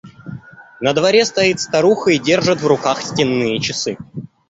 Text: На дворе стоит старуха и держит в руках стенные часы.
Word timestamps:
На 0.79 0.93
дворе 0.95 1.25
стоит 1.25 1.59
старуха 1.59 2.09
и 2.09 2.17
держит 2.17 2.61
в 2.61 2.65
руках 2.65 3.03
стенные 3.03 3.59
часы. 3.59 3.97